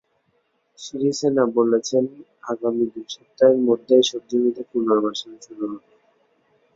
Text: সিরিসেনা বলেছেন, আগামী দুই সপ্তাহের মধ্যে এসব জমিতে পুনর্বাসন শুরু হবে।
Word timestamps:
সিরিসেনা 0.79 1.43
বলেছেন, 1.57 2.03
আগামী 2.51 2.85
দুই 2.93 3.05
সপ্তাহের 3.15 3.59
মধ্যে 3.67 3.93
এসব 4.03 4.21
জমিতে 4.29 4.63
পুনর্বাসন 4.71 5.31
শুরু 5.45 5.63
হবে। 5.71 5.91